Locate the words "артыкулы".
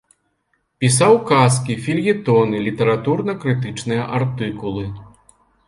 4.21-4.85